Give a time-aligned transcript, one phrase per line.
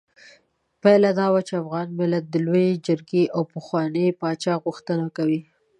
[0.81, 5.41] پايله دا وه چې افغان ملت د لویې جرګې او پخواني پاچا غوښتنه کوي.